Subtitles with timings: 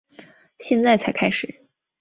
[0.57, 1.63] 现在才开始